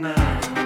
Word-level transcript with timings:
now. 0.00 0.57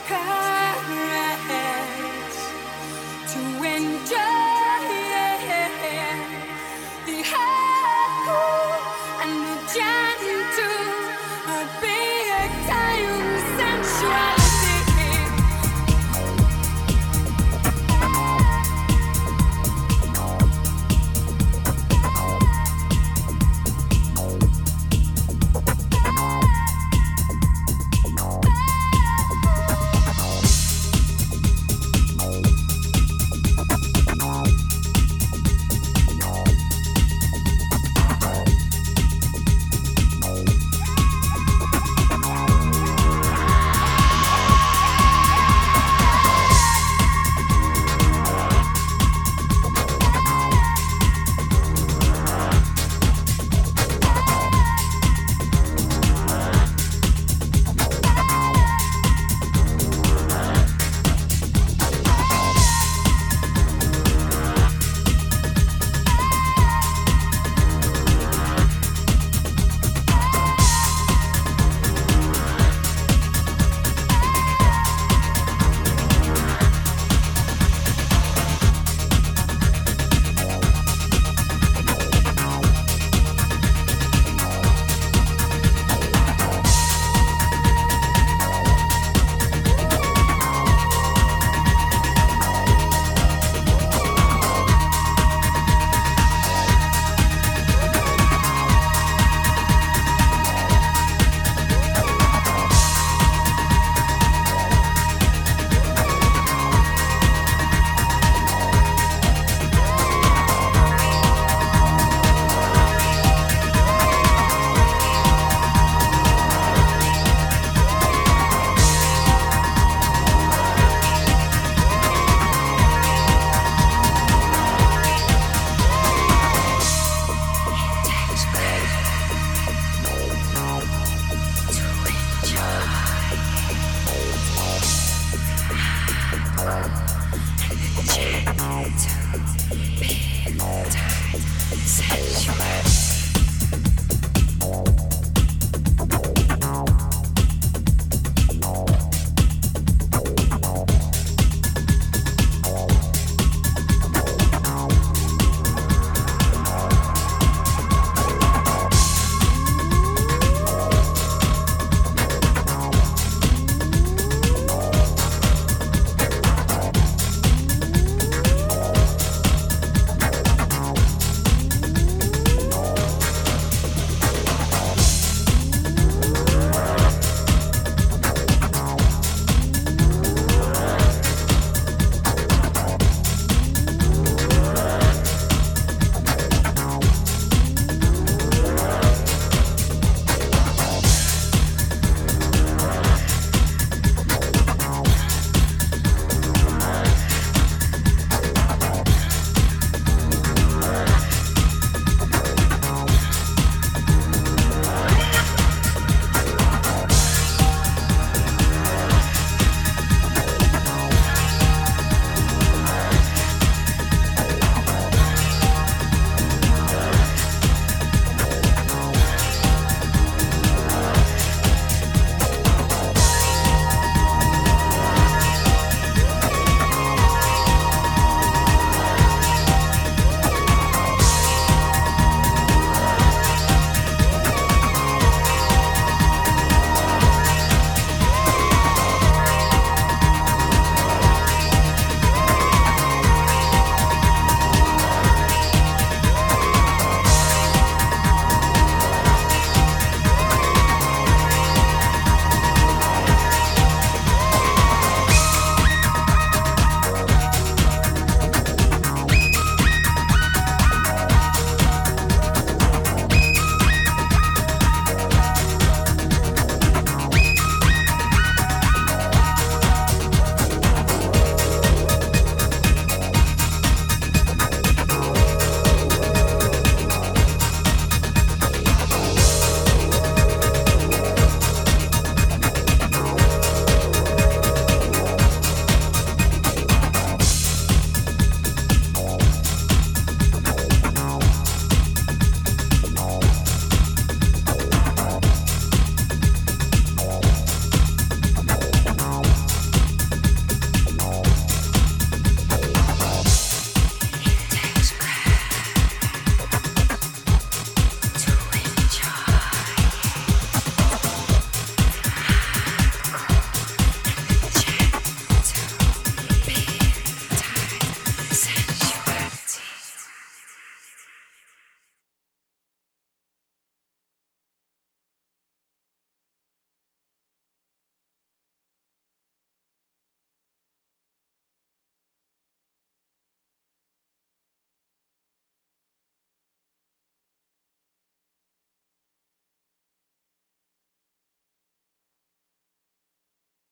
Courage 0.00 0.35